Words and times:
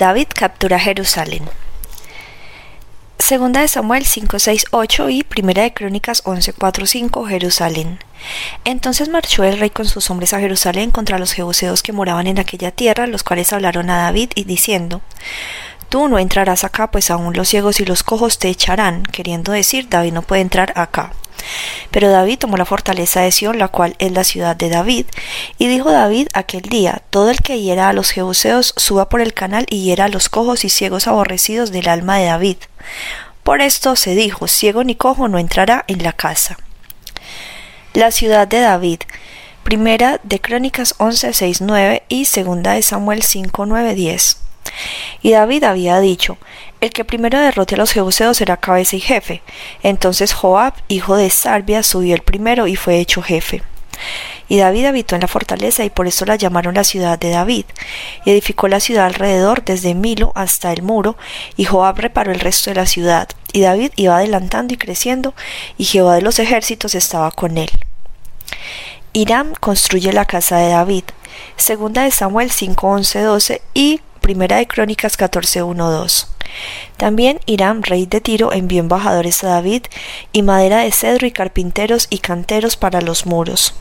David 0.00 0.28
captura 0.34 0.78
Jerusalén. 0.78 1.42
Segunda 3.18 3.60
de 3.60 3.68
Samuel 3.68 4.04
5.6.8 4.06 5.12
y 5.12 5.24
Primera 5.24 5.62
de 5.62 5.74
Crónicas 5.74 6.24
11.4.5 6.24 7.28
Jerusalén. 7.28 7.98
Entonces 8.64 9.10
marchó 9.10 9.44
el 9.44 9.60
rey 9.60 9.68
con 9.68 9.84
sus 9.84 10.08
hombres 10.08 10.32
a 10.32 10.40
Jerusalén 10.40 10.90
contra 10.90 11.18
los 11.18 11.32
jebuseos 11.32 11.82
que 11.82 11.92
moraban 11.92 12.28
en 12.28 12.38
aquella 12.38 12.70
tierra, 12.70 13.06
los 13.06 13.22
cuales 13.22 13.52
hablaron 13.52 13.90
a 13.90 13.98
David 13.98 14.30
y 14.36 14.44
diciendo 14.44 15.02
Tú 15.90 16.08
no 16.08 16.18
entrarás 16.18 16.64
acá, 16.64 16.90
pues 16.90 17.10
aún 17.10 17.36
los 17.36 17.50
ciegos 17.50 17.78
y 17.80 17.84
los 17.84 18.02
cojos 18.02 18.38
te 18.38 18.48
echarán, 18.48 19.02
queriendo 19.02 19.52
decir 19.52 19.90
David 19.90 20.14
no 20.14 20.22
puede 20.22 20.40
entrar 20.40 20.72
acá. 20.76 21.12
Pero 21.90 22.10
David 22.10 22.38
tomó 22.38 22.56
la 22.56 22.64
fortaleza 22.64 23.20
de 23.20 23.32
Sión, 23.32 23.58
la 23.58 23.68
cual 23.68 23.96
es 23.98 24.12
la 24.12 24.24
ciudad 24.24 24.56
de 24.56 24.68
David, 24.68 25.06
y 25.58 25.66
dijo 25.68 25.90
David 25.90 26.28
aquel 26.34 26.62
día, 26.62 27.02
todo 27.10 27.30
el 27.30 27.40
que 27.40 27.60
hiera 27.60 27.88
a 27.88 27.92
los 27.92 28.10
jebuseos 28.10 28.74
suba 28.76 29.08
por 29.08 29.20
el 29.20 29.34
canal 29.34 29.66
y 29.68 29.82
hiera 29.82 30.06
a 30.06 30.08
los 30.08 30.28
cojos 30.28 30.64
y 30.64 30.68
ciegos 30.68 31.06
aborrecidos 31.06 31.70
del 31.72 31.88
alma 31.88 32.18
de 32.18 32.26
David. 32.26 32.56
Por 33.42 33.60
esto 33.62 33.96
se 33.96 34.14
dijo, 34.14 34.46
ciego 34.48 34.84
ni 34.84 34.94
cojo 34.94 35.28
no 35.28 35.38
entrará 35.38 35.84
en 35.88 36.02
la 36.02 36.12
casa. 36.12 36.56
La 37.94 38.12
ciudad 38.12 38.46
de 38.46 38.60
David. 38.60 39.00
Primera 39.64 40.20
de 40.22 40.40
Crónicas 40.40 40.94
11, 40.98 41.32
6, 41.32 41.60
9 41.60 42.02
y 42.08 42.24
segunda 42.26 42.72
de 42.72 42.82
Samuel 42.82 43.22
5, 43.22 43.66
9, 43.66 43.94
10. 43.94 44.49
Y 45.22 45.32
David 45.32 45.64
había 45.64 46.00
dicho, 46.00 46.38
el 46.80 46.90
que 46.90 47.04
primero 47.04 47.38
derrote 47.38 47.74
a 47.74 47.78
los 47.78 47.92
jebuseos 47.92 48.38
será 48.38 48.56
cabeza 48.56 48.96
y 48.96 49.00
jefe. 49.00 49.42
Entonces 49.82 50.32
Joab, 50.32 50.74
hijo 50.88 51.16
de 51.16 51.28
Sarbia, 51.30 51.82
subió 51.82 52.14
el 52.14 52.22
primero 52.22 52.66
y 52.66 52.76
fue 52.76 52.98
hecho 52.98 53.22
jefe. 53.22 53.62
Y 54.48 54.58
David 54.58 54.86
habitó 54.86 55.14
en 55.14 55.20
la 55.20 55.28
fortaleza 55.28 55.84
y 55.84 55.90
por 55.90 56.08
eso 56.08 56.24
la 56.24 56.36
llamaron 56.36 56.74
la 56.74 56.84
ciudad 56.84 57.18
de 57.18 57.30
David. 57.30 57.66
Y 58.24 58.30
edificó 58.30 58.66
la 58.66 58.80
ciudad 58.80 59.06
alrededor 59.06 59.64
desde 59.64 59.94
Milo 59.94 60.32
hasta 60.34 60.72
el 60.72 60.82
muro, 60.82 61.16
y 61.56 61.66
Joab 61.66 61.98
reparó 61.98 62.32
el 62.32 62.40
resto 62.40 62.70
de 62.70 62.76
la 62.76 62.86
ciudad. 62.86 63.28
Y 63.52 63.60
David 63.60 63.92
iba 63.96 64.16
adelantando 64.16 64.74
y 64.74 64.76
creciendo, 64.76 65.34
y 65.78 65.84
Jehová 65.84 66.16
de 66.16 66.22
los 66.22 66.38
ejércitos 66.38 66.94
estaba 66.94 67.30
con 67.30 67.58
él. 67.58 67.70
Hiram 69.12 69.54
construye 69.54 70.12
la 70.12 70.24
casa 70.24 70.56
de 70.56 70.70
David. 70.70 71.04
Segunda 71.56 72.02
de 72.02 72.10
Samuel 72.10 72.50
5, 72.50 72.88
11, 72.88 73.20
12 73.20 73.62
y 73.74 74.00
Primera 74.20 74.56
de 74.56 74.66
Crónicas 74.66 75.18
14.1.2. 75.18 76.26
También 76.96 77.40
Hiram, 77.46 77.82
rey 77.82 78.06
de 78.06 78.20
Tiro, 78.20 78.52
envió 78.52 78.80
embajadores 78.80 79.44
a 79.44 79.48
David 79.48 79.84
y 80.32 80.42
madera 80.42 80.80
de 80.80 80.92
cedro 80.92 81.26
y 81.26 81.32
carpinteros 81.32 82.06
y 82.10 82.18
canteros 82.18 82.76
para 82.76 83.00
los 83.00 83.26
muros 83.26 83.74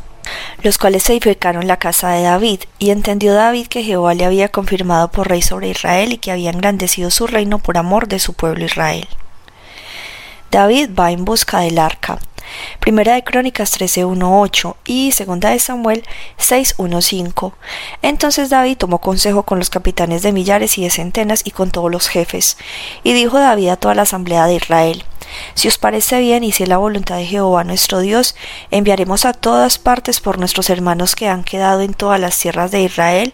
los 0.61 0.77
cuales 0.77 1.09
edificaron 1.09 1.67
la 1.67 1.77
casa 1.77 2.09
de 2.09 2.23
David, 2.23 2.61
y 2.77 2.91
entendió 2.91 3.33
David 3.33 3.67
que 3.67 3.83
Jehová 3.83 4.13
le 4.13 4.25
había 4.25 4.49
confirmado 4.49 5.09
por 5.09 5.27
rey 5.27 5.41
sobre 5.41 5.69
Israel 5.69 6.11
y 6.13 6.17
que 6.17 6.31
había 6.31 6.51
engrandecido 6.51 7.11
su 7.11 7.27
reino 7.27 7.59
por 7.59 7.77
amor 7.77 8.07
de 8.07 8.19
su 8.19 8.33
pueblo 8.33 8.65
Israel. 8.65 9.07
David 10.51 10.89
va 10.97 11.11
en 11.11 11.25
busca 11.25 11.59
del 11.59 11.77
arca. 11.77 12.19
Primera 12.79 13.13
de 13.13 13.23
Crónicas 13.23 13.79
13.1.8 13.79 14.75
y 14.85 15.11
Segunda 15.11 15.49
de 15.49 15.59
Samuel 15.59 16.03
6.1.5. 16.37 17.53
Entonces 18.01 18.49
David 18.49 18.77
tomó 18.77 18.99
consejo 18.99 19.43
con 19.43 19.59
los 19.59 19.69
capitanes 19.69 20.21
de 20.21 20.31
millares 20.31 20.77
y 20.77 20.83
de 20.83 20.89
centenas 20.89 21.41
y 21.45 21.51
con 21.51 21.71
todos 21.71 21.91
los 21.91 22.07
jefes. 22.07 22.57
Y 23.03 23.13
dijo 23.13 23.39
David 23.39 23.69
a 23.69 23.75
toda 23.77 23.95
la 23.95 24.03
asamblea 24.03 24.47
de 24.47 24.55
Israel, 24.55 25.03
si 25.53 25.67
os 25.67 25.77
parece 25.77 26.19
bien 26.19 26.43
y 26.43 26.51
si 26.51 26.63
es 26.63 26.69
la 26.69 26.77
voluntad 26.77 27.17
de 27.17 27.25
Jehová 27.25 27.63
nuestro 27.63 27.99
Dios, 27.99 28.35
enviaremos 28.71 29.25
a 29.25 29.33
todas 29.33 29.77
partes 29.77 30.19
por 30.19 30.39
nuestros 30.39 30.69
hermanos 30.69 31.15
que 31.15 31.27
han 31.27 31.43
quedado 31.43 31.81
en 31.81 31.93
todas 31.93 32.19
las 32.19 32.37
tierras 32.37 32.71
de 32.71 32.81
Israel, 32.81 33.33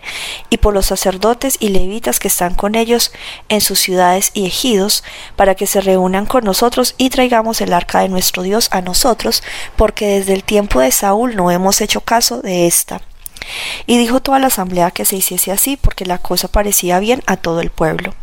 y 0.50 0.58
por 0.58 0.74
los 0.74 0.88
sacerdotes 0.88 1.58
y 1.60 1.70
levitas 1.70 2.20
que 2.20 2.28
están 2.28 2.56
con 2.56 2.76
ellos 2.76 3.12
en 3.50 3.62
sus 3.62 3.80
ciudades 3.80 4.32
y 4.34 4.46
ejidos, 4.46 5.04
para 5.36 5.56
que 5.56 5.68
se 5.68 5.82
reúnan 5.82 6.26
con 6.26 6.44
nosotros 6.44 6.96
y 6.98 7.10
traigamos 7.10 7.62
el 7.62 7.74
arca 7.74 8.02
de 8.02 8.10
nuestro 8.10 8.44
Dios 8.44 8.70
a 8.72 8.82
nosotros, 8.82 9.44
porque 9.76 10.08
desde 10.08 10.34
el 10.34 10.44
tiempo 10.44 10.80
de 10.80 10.92
Saúl 10.92 11.36
no 11.36 11.52
hemos 11.52 11.82
hecho 11.82 12.02
caso 12.02 12.42
de 12.42 12.68
esta. 12.68 13.02
Y 13.86 13.98
dijo 13.98 14.22
toda 14.22 14.40
la 14.40 14.48
asamblea 14.48 14.92
que 14.92 15.06
se 15.06 15.18
hiciese 15.18 15.52
así, 15.52 15.78
porque 15.78 16.06
la 16.06 16.18
cosa 16.18 16.48
parecía 16.48 17.00
bien 17.00 17.22
a 17.28 17.38
todo 17.38 17.62
el 17.62 17.70
pueblo. 17.70 18.14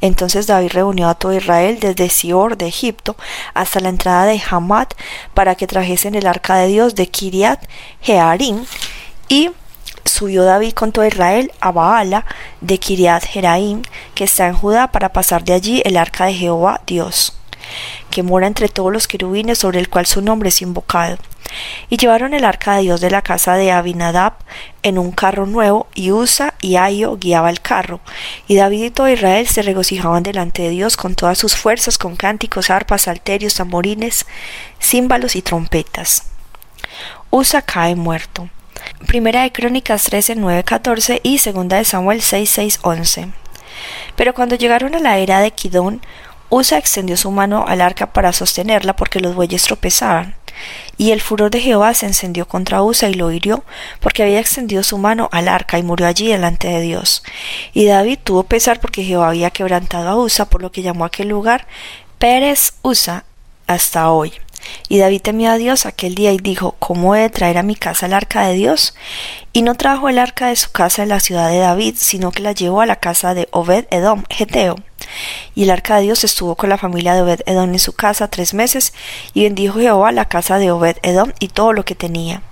Entonces 0.00 0.46
David 0.46 0.72
reunió 0.72 1.08
a 1.08 1.14
todo 1.14 1.32
Israel 1.32 1.78
desde 1.80 2.08
Sior 2.08 2.56
de 2.56 2.66
Egipto 2.68 3.16
hasta 3.54 3.80
la 3.80 3.88
entrada 3.88 4.26
de 4.26 4.40
Hamat 4.50 4.94
para 5.34 5.54
que 5.54 5.66
trajesen 5.66 6.14
el 6.14 6.26
arca 6.26 6.56
de 6.56 6.68
Dios 6.68 6.94
de 6.94 7.08
Kiriat 7.08 7.62
Jearim 8.02 8.64
y 9.28 9.50
subió 10.04 10.44
David 10.44 10.72
con 10.72 10.92
todo 10.92 11.06
Israel 11.06 11.52
a 11.60 11.72
Baala 11.72 12.24
de 12.60 12.78
Kiriat 12.78 13.24
Jeraim 13.24 13.82
que 14.14 14.24
está 14.24 14.48
en 14.48 14.54
Judá 14.54 14.90
para 14.90 15.12
pasar 15.12 15.44
de 15.44 15.52
allí 15.52 15.82
el 15.84 15.96
arca 15.96 16.26
de 16.26 16.34
Jehová 16.34 16.80
Dios 16.86 17.39
que 18.10 18.22
mora 18.22 18.46
entre 18.46 18.68
todos 18.68 18.92
los 18.92 19.08
querubines 19.08 19.58
sobre 19.58 19.78
el 19.78 19.88
cual 19.88 20.06
su 20.06 20.22
nombre 20.22 20.48
es 20.50 20.62
invocado 20.62 21.18
y 21.88 21.96
llevaron 21.96 22.34
el 22.34 22.44
arca 22.44 22.76
de 22.76 22.82
Dios 22.82 23.00
de 23.00 23.10
la 23.10 23.22
casa 23.22 23.54
de 23.54 23.72
Abinadab 23.72 24.34
en 24.82 24.98
un 24.98 25.12
carro 25.12 25.46
nuevo, 25.46 25.86
y 25.94 26.12
Usa 26.12 26.54
y 26.60 26.76
Ayo 26.76 27.16
guiaba 27.16 27.50
el 27.50 27.60
carro, 27.60 28.00
y 28.46 28.56
David 28.56 28.84
y 28.84 28.90
todo 28.90 29.08
Israel 29.08 29.46
se 29.46 29.62
regocijaban 29.62 30.22
delante 30.22 30.62
de 30.62 30.70
Dios 30.70 30.96
con 30.96 31.14
todas 31.14 31.38
sus 31.38 31.56
fuerzas, 31.56 31.98
con 31.98 32.16
cánticos, 32.16 32.70
arpas, 32.70 33.02
salterios, 33.02 33.54
tamborines, 33.54 34.26
címbalos 34.80 35.36
y 35.36 35.42
trompetas. 35.42 36.24
Usa 37.30 37.62
cae 37.62 37.94
muerto. 37.94 38.48
Primera 39.06 39.42
de 39.42 39.52
Crónicas 39.52 40.04
13, 40.04 40.36
9, 40.36 40.64
14 40.64 41.20
y 41.22 41.38
Segunda 41.38 41.76
de 41.76 41.84
Samuel 41.84 42.22
6, 42.22 42.50
6, 42.50 42.78
11. 42.82 43.28
Pero 44.16 44.34
cuando 44.34 44.56
llegaron 44.56 44.94
a 44.94 44.98
la 44.98 45.18
era 45.18 45.40
de 45.40 45.50
Kidón, 45.50 46.00
Usa 46.50 46.78
extendió 46.78 47.16
su 47.16 47.30
mano 47.30 47.64
al 47.66 47.80
arca 47.80 48.12
para 48.12 48.32
sostenerla 48.32 48.96
porque 48.96 49.20
los 49.20 49.34
bueyes 49.34 49.62
tropezaban. 49.62 50.34
Y 50.98 51.12
el 51.12 51.20
furor 51.20 51.50
de 51.50 51.60
Jehová 51.60 51.94
se 51.94 52.06
encendió 52.06 52.46
contra 52.46 52.82
Usa 52.82 53.08
y 53.08 53.14
lo 53.14 53.30
hirió, 53.30 53.64
porque 54.00 54.22
había 54.22 54.40
extendido 54.40 54.82
su 54.82 54.98
mano 54.98 55.28
al 55.32 55.48
arca 55.48 55.78
y 55.78 55.82
murió 55.82 56.06
allí 56.06 56.28
delante 56.28 56.68
de 56.68 56.80
Dios. 56.80 57.22
Y 57.72 57.86
David 57.86 58.18
tuvo 58.22 58.42
pesar 58.42 58.80
porque 58.80 59.04
Jehová 59.04 59.28
había 59.28 59.50
quebrantado 59.50 60.08
a 60.08 60.16
Usa, 60.16 60.44
por 60.46 60.60
lo 60.60 60.70
que 60.70 60.82
llamó 60.82 61.04
aquel 61.04 61.28
lugar 61.28 61.66
Pérez 62.18 62.74
Usa 62.82 63.24
hasta 63.66 64.10
hoy. 64.10 64.32
Y 64.88 64.98
David 64.98 65.22
temió 65.22 65.50
a 65.50 65.56
Dios 65.56 65.86
aquel 65.86 66.14
día 66.14 66.32
y 66.32 66.38
dijo, 66.38 66.76
¿cómo 66.78 67.14
he 67.14 67.20
de 67.20 67.30
traer 67.30 67.58
a 67.58 67.62
mi 67.62 67.76
casa 67.76 68.06
el 68.06 68.12
arca 68.12 68.46
de 68.46 68.54
Dios? 68.54 68.94
Y 69.52 69.62
no 69.62 69.74
trajo 69.74 70.08
el 70.08 70.18
arca 70.18 70.48
de 70.48 70.56
su 70.56 70.70
casa 70.70 71.02
en 71.02 71.08
la 71.08 71.20
ciudad 71.20 71.50
de 71.50 71.58
David, 71.58 71.94
sino 71.96 72.30
que 72.32 72.42
la 72.42 72.52
llevó 72.52 72.80
a 72.80 72.86
la 72.86 72.96
casa 72.96 73.34
de 73.34 73.48
Obed 73.50 73.86
Edom, 73.90 74.24
Geteo. 74.30 74.76
Y 75.54 75.64
el 75.64 75.70
arca 75.70 75.96
de 75.96 76.02
Dios 76.02 76.24
estuvo 76.24 76.56
con 76.56 76.68
la 76.68 76.78
familia 76.78 77.14
de 77.14 77.22
Obed 77.22 77.40
Edom 77.46 77.72
en 77.72 77.78
su 77.78 77.94
casa 77.94 78.28
tres 78.28 78.54
meses, 78.54 78.92
y 79.34 79.44
bendijo 79.44 79.78
Jehová 79.78 80.12
la 80.12 80.26
casa 80.26 80.58
de 80.58 80.70
Obed 80.70 80.98
Edom 81.02 81.32
y 81.40 81.48
todo 81.48 81.72
lo 81.72 81.84
que 81.84 81.94
tenía. 81.94 82.42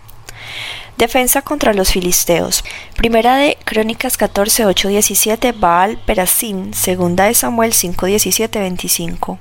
Defensa 0.99 1.43
contra 1.43 1.75
los 1.75 1.93
filisteos. 1.93 2.65
Primera 2.97 3.37
de 3.37 3.57
Crónicas 3.65 4.17
14, 4.17 4.67
8, 4.67 4.89
17, 4.89 5.53
Baal 5.53 5.97
Perasim. 6.05 6.73
Segunda 6.73 7.27
de 7.27 7.35
Samuel 7.35 7.73
5, 7.73 8.07
17, 8.07 8.59
25. 8.59 9.39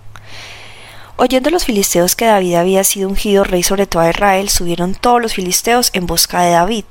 Oyendo 1.19 1.49
los 1.49 1.65
filisteos 1.65 2.15
que 2.15 2.25
David 2.25 2.53
había 2.53 2.83
sido 2.83 3.09
ungido 3.09 3.43
rey 3.43 3.63
sobre 3.63 3.87
toda 3.87 4.11
Israel, 4.11 4.49
subieron 4.49 4.93
todos 4.93 5.19
los 5.19 5.33
filisteos 5.33 5.89
en 5.93 6.05
busca 6.05 6.41
de 6.43 6.51
David. 6.51 6.85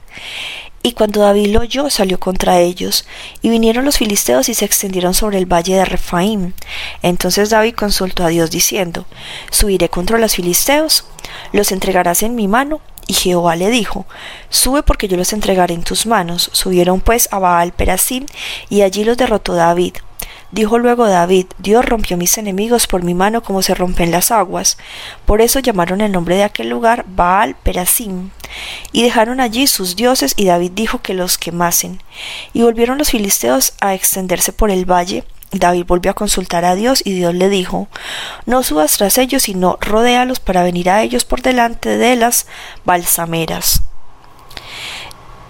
Y 0.83 0.93
cuando 0.93 1.21
David 1.21 1.53
lo 1.53 1.61
oyó, 1.61 1.91
salió 1.91 2.19
contra 2.19 2.59
ellos, 2.59 3.07
y 3.41 3.51
vinieron 3.51 3.85
los 3.85 3.99
filisteos 3.99 4.49
y 4.49 4.55
se 4.55 4.65
extendieron 4.65 5.15
sobre 5.15 5.39
el 5.39 5.47
valle 5.47 5.77
de 5.77 5.85
Refaim. 5.85 6.55
Entonces 7.03 7.51
David 7.51 7.75
consultó 7.75 8.25
a 8.25 8.29
Dios 8.29 8.51
diciendo, 8.51 9.07
¿Subiré 9.51 9.89
contra 9.89 10.19
los 10.19 10.35
filisteos? 10.35 11.05
¿Los 11.53 11.71
entregarás 11.71 12.25
en 12.25 12.35
mi 12.35 12.49
mano? 12.49 12.81
Y 13.07 13.15
Jehová 13.15 13.55
le 13.55 13.71
dijo, 13.71 14.07
Sube 14.49 14.83
porque 14.83 15.07
yo 15.07 15.17
los 15.17 15.33
entregaré 15.33 15.75
en 15.75 15.85
tus 15.85 16.05
manos. 16.05 16.51
Subieron 16.53 17.01
pues 17.01 17.29
a 17.31 17.39
Baal 17.39 17.73
Perasim, 17.73 18.27
y 18.69 18.83
allí 18.83 19.05
los 19.05 19.17
derrotó 19.17 19.55
David. 19.55 19.95
Dijo 20.57 20.79
luego 20.79 21.07
David, 21.07 21.49
Dios 21.59 21.85
rompió 21.85 22.17
mis 22.17 22.39
enemigos 22.39 22.87
por 22.87 23.03
mi 23.05 23.13
mano 23.13 23.43
como 23.43 23.61
se 23.61 23.75
rompen 23.75 24.11
las 24.11 24.31
aguas. 24.31 24.79
Por 25.27 25.43
eso 25.43 25.59
llamaron 25.59 26.01
el 26.01 26.13
nombre 26.13 26.35
de 26.35 26.45
aquel 26.45 26.71
lugar 26.71 27.05
Baal 27.07 27.55
Perasim. 27.57 28.31
Y 28.91 29.03
dejaron 29.03 29.41
allí 29.41 29.67
sus 29.67 29.97
dioses 29.97 30.33
y 30.35 30.47
David 30.47 30.73
dijo 30.75 31.03
que 31.03 31.13
los 31.13 31.37
quemasen. 31.37 32.01
Y 32.55 32.63
volvieron 32.63 32.97
los 32.97 33.11
filisteos 33.11 33.75
a 33.83 33.93
extenderse 33.93 34.55
por 34.55 34.71
el 34.71 34.91
valle. 34.91 35.25
David 35.53 35.85
volvió 35.87 36.13
a 36.13 36.15
consultar 36.15 36.65
a 36.65 36.75
Dios 36.75 37.03
y 37.05 37.13
Dios 37.13 37.35
le 37.35 37.51
dijo, 37.51 37.89
No 38.47 38.63
subas 38.63 38.97
tras 38.97 39.19
ellos, 39.19 39.43
sino 39.43 39.77
rodéalos 39.83 40.41
para 40.41 40.63
venir 40.63 40.89
a 40.89 41.03
ellos 41.03 41.27
por 41.27 41.43
delante 41.43 41.99
de 41.99 42.17
las 42.17 42.47
balsameras. 42.87 43.83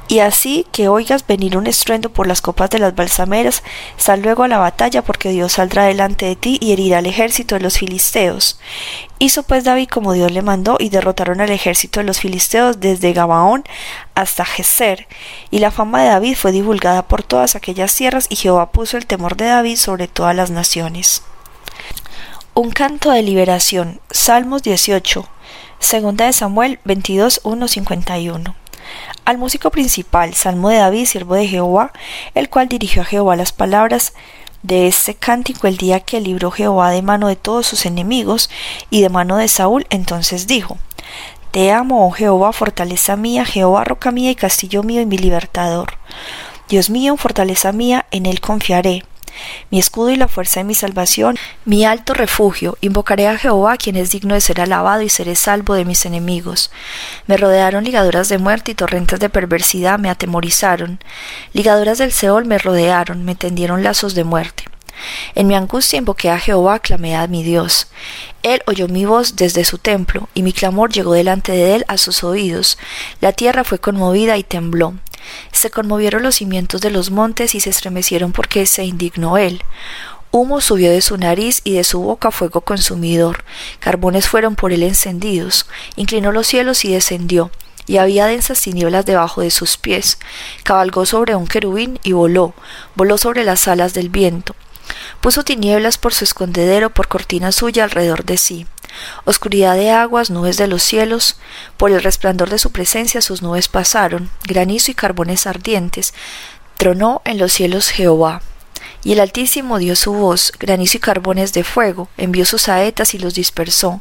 Y 0.08 0.20
así 0.20 0.66
que 0.70 0.86
oigas 0.86 1.26
venir 1.26 1.56
un 1.56 1.66
estruendo 1.66 2.10
por 2.10 2.28
las 2.28 2.40
copas 2.40 2.70
de 2.70 2.78
las 2.78 2.94
balsameras, 2.94 3.64
sal 3.96 4.22
luego 4.22 4.44
a 4.44 4.48
la 4.48 4.58
batalla, 4.58 5.02
porque 5.02 5.30
Dios 5.30 5.54
saldrá 5.54 5.84
delante 5.84 6.26
de 6.26 6.36
ti 6.36 6.58
y 6.60 6.72
herirá 6.72 6.98
al 6.98 7.06
ejército 7.06 7.56
de 7.56 7.60
los 7.60 7.78
filisteos. 7.78 8.60
Hizo 9.18 9.42
pues 9.42 9.64
David 9.64 9.88
como 9.88 10.12
Dios 10.12 10.30
le 10.30 10.42
mandó, 10.42 10.76
y 10.78 10.90
derrotaron 10.90 11.40
al 11.40 11.50
ejército 11.50 11.98
de 11.98 12.04
los 12.04 12.20
filisteos 12.20 12.78
desde 12.78 13.12
Gabaón 13.12 13.64
hasta 14.14 14.44
Geser. 14.44 15.08
Y 15.50 15.58
la 15.58 15.72
fama 15.72 16.02
de 16.02 16.10
David 16.10 16.36
fue 16.36 16.52
divulgada 16.52 17.02
por 17.02 17.24
todas 17.24 17.56
aquellas 17.56 17.92
tierras, 17.92 18.26
y 18.28 18.36
Jehová 18.36 18.70
puso 18.70 18.96
el 18.96 19.06
temor 19.06 19.36
de 19.36 19.46
David 19.46 19.76
sobre 19.76 20.06
todas 20.06 20.36
las 20.36 20.50
naciones. 20.50 21.22
Un 22.54 22.70
canto 22.70 23.10
de 23.10 23.22
liberación. 23.22 24.00
Salmos 24.10 24.62
18. 24.62 25.28
Segunda 25.80 26.26
de 26.26 26.32
Samuel 26.32 26.78
22, 26.84 27.40
51 27.66 28.65
al 29.24 29.38
músico 29.38 29.70
principal, 29.70 30.34
Salmo 30.34 30.68
de 30.68 30.78
David, 30.78 31.06
siervo 31.06 31.34
de 31.34 31.46
Jehová, 31.46 31.92
el 32.34 32.48
cual 32.48 32.68
dirigió 32.68 33.02
a 33.02 33.06
Jehová 33.06 33.36
las 33.36 33.52
palabras 33.52 34.12
de 34.62 34.86
este 34.86 35.14
cántico 35.14 35.66
el 35.66 35.76
día 35.76 36.00
que 36.00 36.20
libró 36.20 36.50
Jehová 36.50 36.90
de 36.90 37.02
mano 37.02 37.28
de 37.28 37.36
todos 37.36 37.66
sus 37.66 37.86
enemigos 37.86 38.50
y 38.90 39.00
de 39.02 39.08
mano 39.08 39.36
de 39.36 39.48
Saúl, 39.48 39.86
entonces 39.90 40.46
dijo 40.46 40.78
Te 41.50 41.72
amo, 41.72 42.06
oh 42.06 42.10
Jehová, 42.10 42.52
fortaleza 42.52 43.16
mía, 43.16 43.44
Jehová, 43.44 43.84
roca 43.84 44.10
mía 44.10 44.30
y 44.30 44.34
castillo 44.34 44.82
mío 44.82 45.00
y 45.00 45.06
mi 45.06 45.18
libertador. 45.18 45.98
Dios 46.68 46.90
mío, 46.90 47.16
fortaleza 47.16 47.72
mía, 47.72 48.06
en 48.10 48.26
él 48.26 48.40
confiaré 48.40 49.04
mi 49.70 49.78
escudo 49.78 50.10
y 50.10 50.16
la 50.16 50.28
fuerza 50.28 50.60
de 50.60 50.64
mi 50.64 50.74
salvación, 50.74 51.38
mi 51.64 51.84
alto 51.84 52.14
refugio. 52.14 52.78
Invocaré 52.80 53.28
a 53.28 53.38
Jehová, 53.38 53.76
quien 53.76 53.96
es 53.96 54.10
digno 54.10 54.34
de 54.34 54.40
ser 54.40 54.60
alabado, 54.60 55.02
y 55.02 55.08
seré 55.08 55.36
salvo 55.36 55.74
de 55.74 55.84
mis 55.84 56.06
enemigos. 56.06 56.70
Me 57.26 57.36
rodearon 57.36 57.84
ligaduras 57.84 58.28
de 58.28 58.38
muerte 58.38 58.72
y 58.72 58.74
torrentes 58.74 59.20
de 59.20 59.28
perversidad 59.28 59.98
me 59.98 60.10
atemorizaron. 60.10 61.00
Ligaduras 61.52 61.98
del 61.98 62.12
Seol 62.12 62.46
me 62.46 62.58
rodearon, 62.58 63.24
me 63.24 63.34
tendieron 63.34 63.82
lazos 63.82 64.14
de 64.14 64.24
muerte. 64.24 64.64
En 65.34 65.46
mi 65.46 65.54
angustia 65.54 65.98
invoqué 65.98 66.30
a 66.30 66.38
Jehová, 66.38 66.78
clamé 66.78 67.16
a 67.16 67.26
mi 67.26 67.42
Dios. 67.42 67.88
Él 68.42 68.62
oyó 68.66 68.88
mi 68.88 69.04
voz 69.04 69.36
desde 69.36 69.64
su 69.64 69.78
templo, 69.78 70.28
y 70.34 70.42
mi 70.42 70.52
clamor 70.52 70.90
llegó 70.92 71.12
delante 71.12 71.52
de 71.52 71.76
él 71.76 71.84
a 71.88 71.98
sus 71.98 72.24
oídos. 72.24 72.78
La 73.20 73.32
tierra 73.32 73.64
fue 73.64 73.78
conmovida 73.78 74.36
y 74.38 74.42
tembló. 74.42 74.94
Se 75.52 75.70
conmovieron 75.70 76.22
los 76.22 76.36
cimientos 76.36 76.80
de 76.80 76.90
los 76.90 77.10
montes 77.10 77.54
y 77.54 77.60
se 77.60 77.70
estremecieron 77.70 78.32
porque 78.32 78.66
se 78.66 78.84
indignó 78.84 79.38
él. 79.38 79.62
Humo 80.30 80.60
subió 80.60 80.90
de 80.90 81.00
su 81.00 81.16
nariz 81.16 81.60
y 81.64 81.74
de 81.74 81.84
su 81.84 82.00
boca 82.00 82.30
fuego 82.30 82.60
consumidor. 82.60 83.44
Carbones 83.78 84.28
fueron 84.28 84.56
por 84.56 84.72
él 84.72 84.82
encendidos. 84.82 85.66
Inclinó 85.96 86.32
los 86.32 86.46
cielos 86.46 86.84
y 86.84 86.92
descendió 86.92 87.50
y 87.86 87.98
había 87.98 88.26
densas 88.26 88.60
tinieblas 88.60 89.06
debajo 89.06 89.40
de 89.40 89.50
sus 89.50 89.76
pies. 89.76 90.18
Cabalgó 90.64 91.06
sobre 91.06 91.34
un 91.34 91.46
querubín 91.46 91.98
y 92.02 92.12
voló, 92.12 92.54
voló 92.94 93.16
sobre 93.16 93.44
las 93.44 93.68
alas 93.68 93.94
del 93.94 94.08
viento. 94.08 94.54
Puso 95.20 95.42
tinieblas 95.42 95.98
por 95.98 96.14
su 96.14 96.24
escondedero, 96.24 96.90
por 96.90 97.08
cortina 97.08 97.52
suya 97.52 97.84
alrededor 97.84 98.24
de 98.24 98.36
sí. 98.36 98.66
Oscuridad 99.24 99.76
de 99.76 99.90
aguas, 99.90 100.30
nubes 100.30 100.56
de 100.56 100.66
los 100.66 100.82
cielos, 100.82 101.36
por 101.76 101.90
el 101.90 102.02
resplandor 102.02 102.50
de 102.50 102.58
su 102.58 102.70
presencia 102.72 103.20
sus 103.20 103.42
nubes 103.42 103.68
pasaron, 103.68 104.30
granizo 104.44 104.90
y 104.90 104.94
carbones 104.94 105.46
ardientes, 105.46 106.14
tronó 106.76 107.22
en 107.24 107.38
los 107.38 107.52
cielos 107.52 107.88
Jehová. 107.88 108.42
Y 109.04 109.12
el 109.12 109.20
Altísimo 109.20 109.78
dio 109.78 109.94
su 109.94 110.12
voz, 110.12 110.52
granizo 110.58 110.96
y 110.96 111.00
carbones 111.00 111.52
de 111.52 111.62
fuego, 111.62 112.08
envió 112.16 112.44
sus 112.44 112.62
saetas 112.62 113.14
y 113.14 113.18
los 113.18 113.34
dispersó, 113.34 114.00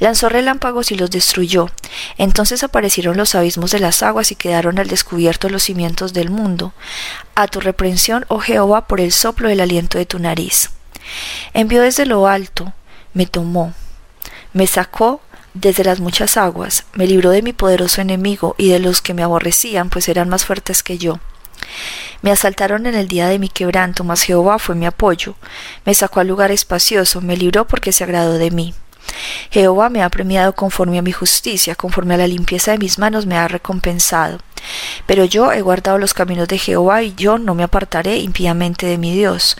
lanzó 0.00 0.30
relámpagos 0.30 0.90
y 0.90 0.94
los 0.94 1.10
destruyó. 1.10 1.68
Entonces 2.16 2.62
aparecieron 2.62 3.18
los 3.18 3.34
abismos 3.34 3.72
de 3.72 3.78
las 3.78 4.02
aguas 4.02 4.32
y 4.32 4.36
quedaron 4.36 4.78
al 4.78 4.88
descubierto 4.88 5.50
los 5.50 5.64
cimientos 5.64 6.14
del 6.14 6.30
mundo. 6.30 6.72
A 7.34 7.46
tu 7.46 7.60
reprensión, 7.60 8.24
oh 8.28 8.38
Jehová, 8.38 8.86
por 8.86 9.00
el 9.00 9.12
soplo 9.12 9.50
del 9.50 9.60
aliento 9.60 9.98
de 9.98 10.06
tu 10.06 10.18
nariz. 10.18 10.70
Envió 11.52 11.82
desde 11.82 12.06
lo 12.06 12.26
alto, 12.26 12.72
me 13.12 13.26
tomó, 13.26 13.74
me 14.52 14.66
sacó 14.66 15.20
desde 15.54 15.84
las 15.84 16.00
muchas 16.00 16.36
aguas, 16.36 16.84
me 16.92 17.06
libró 17.06 17.30
de 17.30 17.42
mi 17.42 17.52
poderoso 17.52 18.00
enemigo 18.00 18.54
y 18.58 18.70
de 18.70 18.78
los 18.78 19.02
que 19.02 19.14
me 19.14 19.22
aborrecían, 19.22 19.90
pues 19.90 20.08
eran 20.08 20.28
más 20.28 20.44
fuertes 20.44 20.82
que 20.82 20.98
yo. 20.98 21.18
Me 22.22 22.30
asaltaron 22.30 22.86
en 22.86 22.94
el 22.94 23.08
día 23.08 23.28
de 23.28 23.38
mi 23.38 23.48
quebranto, 23.48 24.04
mas 24.04 24.22
Jehová 24.22 24.58
fue 24.58 24.74
mi 24.74 24.86
apoyo. 24.86 25.34
Me 25.84 25.94
sacó 25.94 26.20
al 26.20 26.28
lugar 26.28 26.50
espacioso, 26.50 27.20
me 27.20 27.36
libró 27.36 27.66
porque 27.66 27.92
se 27.92 28.04
agradó 28.04 28.34
de 28.34 28.50
mí. 28.50 28.74
Jehová 29.50 29.88
me 29.88 30.02
ha 30.02 30.08
premiado 30.10 30.54
conforme 30.54 30.98
a 30.98 31.02
mi 31.02 31.12
justicia, 31.12 31.74
conforme 31.74 32.14
a 32.14 32.18
la 32.18 32.26
limpieza 32.26 32.72
de 32.72 32.78
mis 32.78 32.98
manos 32.98 33.26
me 33.26 33.36
ha 33.36 33.48
recompensado. 33.48 34.38
Pero 35.06 35.24
yo 35.24 35.52
he 35.52 35.62
guardado 35.62 35.98
los 35.98 36.14
caminos 36.14 36.48
de 36.48 36.58
Jehová 36.58 37.02
y 37.02 37.14
yo 37.14 37.38
no 37.38 37.54
me 37.54 37.62
apartaré 37.62 38.18
impíamente 38.18 38.86
de 38.86 38.98
mi 38.98 39.14
Dios, 39.14 39.56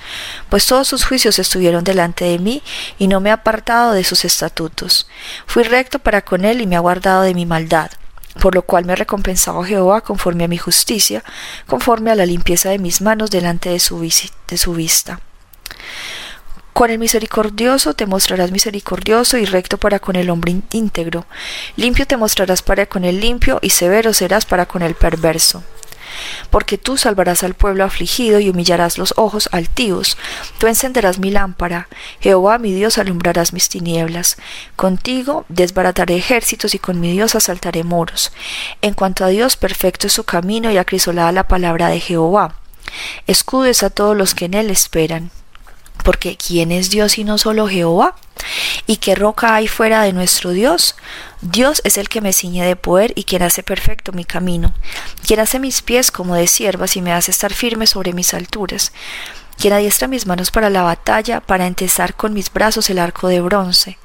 pues 0.49 0.67
todos 0.67 0.89
sus 0.89 1.05
juicios 1.05 1.39
estuvieron 1.39 1.85
delante 1.85 2.25
de 2.25 2.39
mí 2.39 2.63
y 2.99 3.09
no 3.09 3.21
me 3.21 3.31
he 3.31 3.33
apartado 3.33 3.93
de 3.93 4.05
sus 4.05 4.25
estatutos. 4.25 5.09
Fui 5.47 5.63
recto 5.63 5.99
para 5.99 6.23
con 6.23 6.45
él 6.45 6.61
y 6.61 6.67
me 6.67 6.77
ha 6.77 6.81
guardado 6.81 7.23
de 7.23 7.35
mi 7.35 7.47
maldad 7.47 7.91
por 8.39 8.55
lo 8.55 8.63
cual 8.63 8.85
me 8.85 8.93
ha 8.93 8.97
recompensado 8.97 9.65
Jehová 9.65 10.01
conforme 10.01 10.45
a 10.45 10.49
mi 10.49 10.59
justicia, 10.59 11.25
conforme 11.67 12.11
a 12.11 12.15
la 12.15 12.25
limpieza 12.25 12.71
de 12.71 12.79
mis 12.79 13.01
manos 13.01 13.31
delante 13.31 13.69
de 13.69 13.81
su, 13.81 14.01
de 14.01 14.57
su 14.57 14.73
vista. 14.75 15.21
Con 16.79 16.93
el 16.93 17.01
misericordioso 17.01 17.95
te 17.95 18.07
mostrarás 18.07 18.53
misericordioso 18.53 19.37
y 19.37 19.47
recto 19.47 19.79
para 19.79 19.99
con 19.99 20.15
el 20.15 20.31
hombre 20.31 20.61
íntegro. 20.71 21.27
Limpio 21.75 22.07
te 22.07 22.17
mostrarás 22.17 22.63
para 22.63 22.87
con 22.87 23.05
el 23.05 23.19
limpio 23.19 23.59
y 23.63 23.71
severo 23.71 24.13
serás 24.13 24.47
para 24.47 24.67
con 24.67 24.83
el 24.83 24.95
perverso. 24.95 25.65
Porque 26.51 26.79
tú 26.79 26.97
salvarás 26.97 27.43
al 27.43 27.55
pueblo 27.55 27.83
afligido 27.83 28.39
y 28.39 28.49
humillarás 28.49 28.97
los 28.97 29.13
ojos 29.17 29.49
altivos. 29.51 30.17
Tú 30.59 30.69
encenderás 30.69 31.19
mi 31.19 31.33
lámpara. 31.33 31.89
Jehová 32.21 32.59
mi 32.59 32.73
Dios 32.73 32.99
alumbrarás 32.99 33.53
mis 33.53 33.69
tinieblas. 33.69 34.37
Contigo 34.77 35.47
desbarataré 35.49 36.15
ejércitos 36.15 36.77
y 36.77 36.79
con 36.79 37.01
mi 37.01 37.11
Dios 37.11 37.35
asaltaré 37.35 37.83
moros. 37.83 38.31
En 38.83 38.95
cuanto 38.95 39.25
a 39.25 39.29
Dios, 39.31 39.57
perfecto 39.57 40.07
es 40.07 40.13
su 40.13 40.23
camino 40.23 40.71
y 40.71 40.77
acrisolada 40.77 41.33
la 41.33 41.49
palabra 41.49 41.89
de 41.89 41.99
Jehová. 41.99 42.55
Escudes 43.27 43.83
a 43.83 43.91
todos 43.91 44.17
los 44.17 44.37
que 44.37 44.45
en 44.45 44.55
él 44.55 44.71
esperan 44.71 45.33
porque 46.05 46.37
¿quién 46.37 46.73
es 46.73 46.91
Dios 46.91 47.13
sino 47.13 47.39
solo 47.39 47.69
Jehová? 47.69 48.17
¿Y 48.87 48.97
qué 48.97 49.15
roca 49.15 49.55
hay 49.55 49.69
fuera 49.69 50.03
de 50.03 50.13
nuestro 50.13 50.51
Dios? 50.51 50.95
Dios 51.41 51.81
es 51.85 51.99
el 51.99 52.09
que 52.09 52.21
me 52.21 52.33
ciñe 52.33 52.65
de 52.65 52.77
poder 52.77 53.13
y 53.15 53.25
quien 53.25 53.43
hace 53.43 53.63
perfecto 53.63 54.13
mi 54.13 54.25
camino, 54.25 54.75
quien 55.27 55.41
hace 55.41 55.59
mis 55.59 55.83
pies 55.83 56.11
como 56.11 56.35
de 56.35 56.47
siervas 56.47 56.97
y 56.97 57.03
me 57.03 57.13
hace 57.13 57.31
estar 57.31 57.53
firme 57.53 57.87
sobre 57.87 58.13
mis 58.13 58.35
alturas, 58.35 58.93
quien 59.59 59.75
adiestra 59.75 60.09
mis 60.09 60.27
manos 60.27 60.51
para 60.51 60.71
la 60.71 60.83
batalla, 60.83 61.41
para 61.41 61.67
entesar 61.67 62.15
con 62.15 62.33
mis 62.33 62.53
brazos 62.53 62.91
el 62.91 62.99
arco 62.99 63.29
de 63.29 63.41
bronce. 63.41 63.99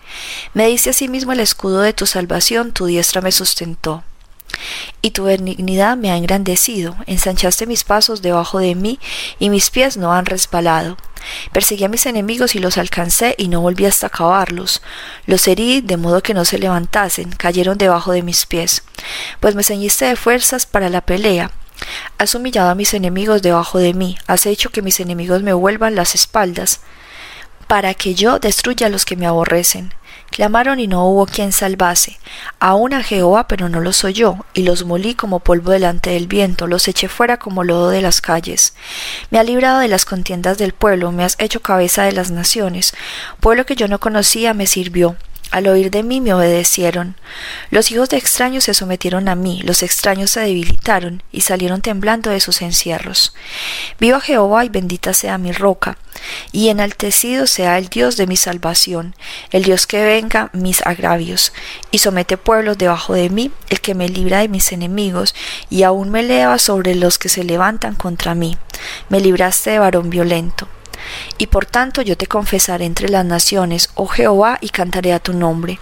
Me 0.53 0.67
diste 0.67 0.89
asimismo 0.89 1.31
el 1.31 1.39
escudo 1.39 1.81
de 1.81 1.93
tu 1.93 2.05
salvación, 2.05 2.71
tu 2.73 2.85
diestra 2.85 3.21
me 3.21 3.31
sustentó 3.31 4.03
y 5.01 5.11
tu 5.11 5.25
benignidad 5.25 5.97
me 5.97 6.11
ha 6.11 6.17
engrandecido, 6.17 6.95
ensanchaste 7.07 7.65
mis 7.65 7.83
pasos 7.83 8.21
debajo 8.21 8.59
de 8.59 8.75
mí, 8.75 8.99
y 9.39 9.49
mis 9.49 9.69
pies 9.69 9.97
no 9.97 10.13
han 10.13 10.25
resbalado. 10.25 10.97
Perseguí 11.51 11.83
a 11.83 11.89
mis 11.89 12.05
enemigos 12.05 12.55
y 12.55 12.59
los 12.59 12.77
alcancé, 12.77 13.35
y 13.37 13.47
no 13.47 13.61
volví 13.61 13.85
hasta 13.85 14.07
acabarlos. 14.07 14.81
Los 15.25 15.47
herí 15.47 15.81
de 15.81 15.97
modo 15.97 16.23
que 16.23 16.33
no 16.33 16.45
se 16.45 16.59
levantasen, 16.59 17.31
cayeron 17.31 17.77
debajo 17.77 18.11
de 18.11 18.23
mis 18.23 18.45
pies. 18.45 18.83
Pues 19.39 19.55
me 19.55 19.63
ceñiste 19.63 20.05
de 20.05 20.15
fuerzas 20.15 20.65
para 20.65 20.89
la 20.89 21.01
pelea. 21.01 21.51
Has 22.17 22.35
humillado 22.35 22.69
a 22.69 22.75
mis 22.75 22.93
enemigos 22.93 23.41
debajo 23.41 23.79
de 23.79 23.93
mí, 23.93 24.17
has 24.27 24.45
hecho 24.45 24.69
que 24.69 24.81
mis 24.81 24.99
enemigos 24.99 25.41
me 25.41 25.53
vuelvan 25.53 25.95
las 25.95 26.15
espaldas, 26.15 26.81
para 27.67 27.93
que 27.93 28.15
yo 28.15 28.39
destruya 28.39 28.87
a 28.87 28.89
los 28.89 29.05
que 29.05 29.15
me 29.15 29.25
aborrecen. 29.25 29.93
Clamaron 30.33 30.79
y 30.79 30.87
no 30.87 31.05
hubo 31.05 31.27
quien 31.27 31.51
salvase. 31.51 32.17
Aún 32.59 32.95
a 32.95 33.03
Jehová, 33.03 33.47
pero 33.47 33.69
no 33.69 33.81
los 33.81 34.03
oyó, 34.03 34.37
y 34.55 34.63
los 34.63 34.83
molí 34.83 35.13
como 35.13 35.41
polvo 35.41 35.69
delante 35.69 36.09
del 36.09 36.25
viento, 36.25 36.65
los 36.65 36.87
eché 36.87 37.07
fuera 37.07 37.37
como 37.37 37.63
lodo 37.63 37.91
de 37.91 38.01
las 38.01 38.19
calles. 38.19 38.73
Me 39.29 39.37
ha 39.37 39.43
librado 39.43 39.77
de 39.77 39.87
las 39.87 40.05
contiendas 40.05 40.57
del 40.57 40.73
pueblo, 40.73 41.11
me 41.11 41.23
has 41.23 41.35
hecho 41.37 41.61
cabeza 41.61 42.01
de 42.01 42.13
las 42.13 42.31
naciones. 42.31 42.95
Pueblo 43.41 43.67
que 43.67 43.75
yo 43.75 43.87
no 43.87 43.99
conocía 43.99 44.55
me 44.55 44.65
sirvió. 44.65 45.17
Al 45.53 45.67
oír 45.67 45.91
de 45.91 46.01
mí 46.01 46.19
me 46.19 46.33
obedecieron. 46.33 47.15
Los 47.69 47.91
hijos 47.91 48.09
de 48.09 48.17
extraños 48.17 48.63
se 48.63 48.73
sometieron 48.73 49.29
a 49.29 49.35
mí, 49.35 49.61
los 49.63 49.83
extraños 49.83 50.31
se 50.31 50.39
debilitaron 50.39 51.21
y 51.31 51.41
salieron 51.41 51.81
temblando 51.81 52.31
de 52.31 52.39
sus 52.39 52.63
encierros. 52.63 53.35
Viva 53.99 54.19
Jehová 54.19 54.65
y 54.65 54.69
bendita 54.69 55.13
sea 55.13 55.37
mi 55.37 55.51
roca, 55.51 55.99
y 56.51 56.69
enaltecido 56.69 57.45
sea 57.45 57.77
el 57.77 57.89
Dios 57.89 58.17
de 58.17 58.25
mi 58.25 58.35
salvación, 58.35 59.13
el 59.51 59.63
Dios 59.63 59.85
que 59.85 60.03
venga 60.03 60.49
mis 60.53 60.83
agravios, 60.87 61.53
y 61.91 61.99
somete 61.99 62.35
pueblos 62.37 62.79
debajo 62.79 63.13
de 63.13 63.29
mí, 63.29 63.51
el 63.69 63.79
que 63.79 63.93
me 63.93 64.09
libra 64.09 64.39
de 64.39 64.47
mis 64.47 64.71
enemigos, 64.71 65.35
y 65.69 65.83
aún 65.83 66.09
me 66.09 66.21
eleva 66.21 66.57
sobre 66.57 66.95
los 66.95 67.19
que 67.19 67.29
se 67.29 67.43
levantan 67.43 67.93
contra 67.93 68.33
mí. 68.33 68.57
Me 69.09 69.19
libraste 69.19 69.69
de 69.69 69.77
varón 69.77 70.09
violento. 70.09 70.67
Y 71.37 71.47
por 71.47 71.65
tanto 71.65 72.01
yo 72.01 72.17
te 72.17 72.27
confesaré 72.27 72.85
entre 72.85 73.09
las 73.09 73.25
naciones, 73.25 73.89
oh 73.95 74.07
Jehová, 74.07 74.57
y 74.61 74.69
cantaré 74.69 75.13
a 75.13 75.19
tu 75.19 75.33
nombre. 75.33 75.79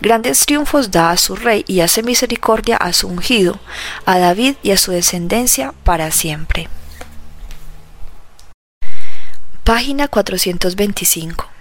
Grandes 0.00 0.46
triunfos 0.46 0.90
da 0.90 1.10
a 1.10 1.16
su 1.16 1.36
rey 1.36 1.64
y 1.66 1.80
hace 1.80 2.02
misericordia 2.02 2.76
a 2.76 2.92
su 2.92 3.08
ungido, 3.08 3.58
a 4.06 4.18
David 4.18 4.56
y 4.62 4.70
a 4.70 4.76
su 4.76 4.92
descendencia 4.92 5.74
para 5.84 6.10
siempre. 6.10 6.68
Página 9.64 10.08
425. 10.08 11.57